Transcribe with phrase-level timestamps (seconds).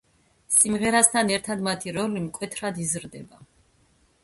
[0.53, 3.45] სიღრმესთან ერთად მათი როლი მკვეთრად იზრდება.